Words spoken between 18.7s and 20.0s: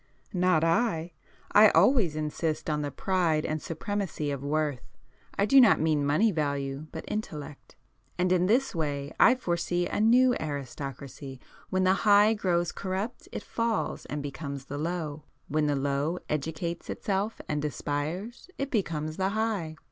becomes the High.